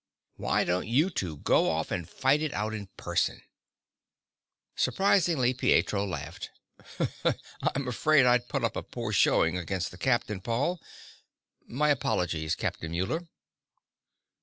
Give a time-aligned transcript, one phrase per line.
[0.37, 3.43] Why don't you two go off and fight it out in person?"
[4.75, 6.49] Surprisingly, Pietro laughed.
[7.61, 10.81] "I'm afraid I'd put up a poor showing against the captain, Paul.
[11.67, 13.27] My apologies, Captain Muller."